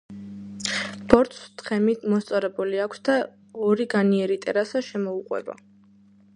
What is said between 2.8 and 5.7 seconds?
აქვს და ორი განიერი ტერასა შემოუყვება.